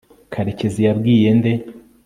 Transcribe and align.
karekezi 0.33 0.79
yabwiye 0.87 1.29
nde 1.37 1.51